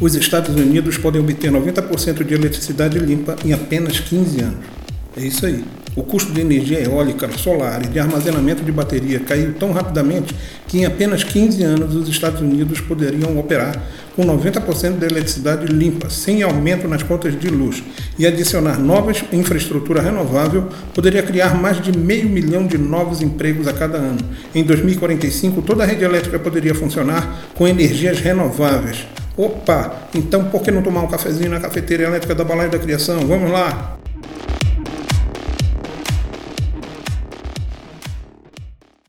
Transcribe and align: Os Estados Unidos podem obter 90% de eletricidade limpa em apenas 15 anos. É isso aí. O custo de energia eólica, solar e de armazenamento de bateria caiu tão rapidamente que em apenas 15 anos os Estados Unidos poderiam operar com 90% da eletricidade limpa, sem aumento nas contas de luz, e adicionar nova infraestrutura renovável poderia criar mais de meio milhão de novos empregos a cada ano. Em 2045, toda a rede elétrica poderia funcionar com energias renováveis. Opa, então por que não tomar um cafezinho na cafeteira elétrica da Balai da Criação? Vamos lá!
Os 0.00 0.16
Estados 0.16 0.54
Unidos 0.56 0.98
podem 0.98 1.20
obter 1.20 1.52
90% 1.52 2.24
de 2.24 2.34
eletricidade 2.34 2.98
limpa 2.98 3.36
em 3.44 3.52
apenas 3.52 4.00
15 4.00 4.42
anos. 4.42 4.66
É 5.16 5.22
isso 5.22 5.46
aí. 5.46 5.64
O 5.94 6.02
custo 6.02 6.32
de 6.32 6.40
energia 6.40 6.80
eólica, 6.80 7.30
solar 7.38 7.80
e 7.84 7.86
de 7.86 8.00
armazenamento 8.00 8.64
de 8.64 8.72
bateria 8.72 9.20
caiu 9.20 9.54
tão 9.54 9.70
rapidamente 9.70 10.34
que 10.66 10.78
em 10.78 10.84
apenas 10.84 11.22
15 11.22 11.62
anos 11.62 11.94
os 11.94 12.08
Estados 12.08 12.40
Unidos 12.40 12.80
poderiam 12.80 13.38
operar 13.38 13.80
com 14.16 14.24
90% 14.24 14.98
da 14.98 15.06
eletricidade 15.06 15.66
limpa, 15.66 16.10
sem 16.10 16.42
aumento 16.42 16.88
nas 16.88 17.04
contas 17.04 17.38
de 17.38 17.48
luz, 17.48 17.80
e 18.18 18.26
adicionar 18.26 18.80
nova 18.80 19.12
infraestrutura 19.32 20.02
renovável 20.02 20.68
poderia 20.92 21.22
criar 21.22 21.54
mais 21.54 21.80
de 21.80 21.96
meio 21.96 22.28
milhão 22.28 22.66
de 22.66 22.76
novos 22.76 23.22
empregos 23.22 23.68
a 23.68 23.72
cada 23.72 23.98
ano. 23.98 24.18
Em 24.52 24.64
2045, 24.64 25.62
toda 25.62 25.84
a 25.84 25.86
rede 25.86 26.02
elétrica 26.02 26.40
poderia 26.40 26.74
funcionar 26.74 27.44
com 27.54 27.68
energias 27.68 28.18
renováveis. 28.18 29.06
Opa, 29.36 30.08
então 30.14 30.44
por 30.44 30.62
que 30.62 30.70
não 30.70 30.82
tomar 30.82 31.02
um 31.02 31.08
cafezinho 31.08 31.50
na 31.50 31.58
cafeteira 31.58 32.04
elétrica 32.04 32.34
da 32.34 32.44
Balai 32.44 32.68
da 32.68 32.78
Criação? 32.78 33.26
Vamos 33.26 33.50
lá! 33.50 33.98